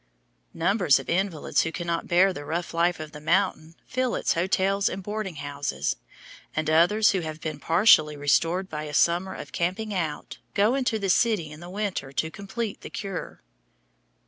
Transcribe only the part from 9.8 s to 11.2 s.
out, go into the